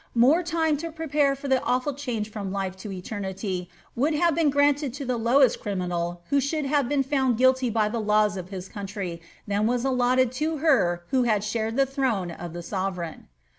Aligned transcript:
More 0.15 0.43
lime 0.51 0.77
to 0.77 0.91
prepare 0.91 1.35
for 1.35 1.47
the 1.47 1.61
awful 1.61 1.93
change 1.93 2.31
from 2.31 2.51
life 2.51 2.75
to 2.77 2.91
eternity 2.91 3.69
would 3.95 4.15
hava 4.15 4.37
been 4.37 4.49
granted 4.49 4.95
to 4.95 5.05
the 5.05 5.15
lowest 5.15 5.59
criminal 5.59 6.23
who 6.31 6.39
should 6.41 6.65
have 6.65 6.89
been 6.89 7.03
found 7.03 7.37
guilty 7.37 7.69
by 7.69 7.87
tlie 7.87 8.03
laws 8.03 8.35
of 8.35 8.49
his 8.49 8.67
country 8.67 9.21
than 9.47 9.67
was 9.67 9.85
allotted 9.85 10.31
to 10.31 10.55
lier 10.55 11.03
who 11.09 11.21
liad 11.21 11.43
shared 11.43 11.75
iha 11.75 11.87
throne 11.87 12.31
of 12.31 12.53
the 12.53 12.63
sovereign. 12.63 13.27